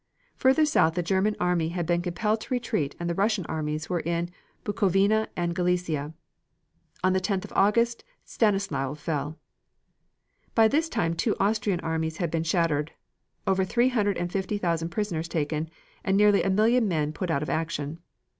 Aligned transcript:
Further 0.37 0.65
south 0.65 0.95
the 0.95 1.03
German 1.03 1.35
army 1.39 1.69
had 1.69 1.85
been 1.85 2.01
compelled 2.01 2.41
to 2.41 2.53
retreat 2.55 2.95
and 2.99 3.07
the 3.07 3.13
Russian 3.13 3.45
armies 3.45 3.87
were 3.87 3.99
in 3.99 4.31
Bukovina 4.65 5.27
and 5.37 5.53
Galicia. 5.53 6.15
On 7.03 7.13
the 7.13 7.21
10th 7.21 7.45
of 7.45 7.53
August 7.55 8.03
Stanislau 8.25 8.95
fell. 8.95 9.37
By 10.55 10.67
this 10.67 10.89
time 10.89 11.13
two 11.13 11.35
Austrian 11.39 11.81
armies 11.81 12.17
had 12.17 12.31
been 12.31 12.41
shattered, 12.43 12.93
over 13.45 13.63
three 13.63 13.89
hundred 13.89 14.17
and 14.17 14.31
fifty 14.31 14.57
thousand 14.57 14.89
prisoners 14.89 15.27
taken, 15.27 15.69
and 16.03 16.17
nearly 16.17 16.41
a 16.41 16.49
million 16.49 16.87
men 16.87 17.13
put 17.13 17.29
out 17.29 17.43
of 17.43 17.49
action. 17.51 17.99